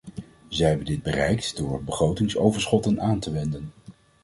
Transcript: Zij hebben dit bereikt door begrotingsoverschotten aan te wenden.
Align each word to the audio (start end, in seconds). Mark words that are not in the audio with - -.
Zij 0.47 0.67
hebben 0.67 0.85
dit 0.85 1.03
bereikt 1.03 1.57
door 1.57 1.83
begrotingsoverschotten 1.83 3.01
aan 3.01 3.19
te 3.19 3.31
wenden. 3.31 3.71